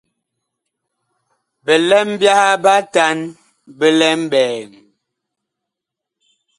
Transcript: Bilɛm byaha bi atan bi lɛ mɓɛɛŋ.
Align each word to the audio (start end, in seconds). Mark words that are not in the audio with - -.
Bilɛm 1.65 2.09
byaha 2.19 2.51
bi 2.63 2.69
atan 2.79 3.17
bi 3.77 3.87
lɛ 3.99 4.09
mɓɛɛŋ. 4.23 4.69